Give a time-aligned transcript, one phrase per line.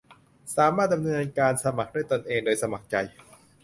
[0.55, 2.95] สามารถดำเนินการสมัครด้วยตนเองโดยสมัครใจ